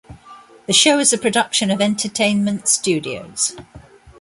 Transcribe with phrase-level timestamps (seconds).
[0.65, 3.55] The show is a production of Entertainment Studios.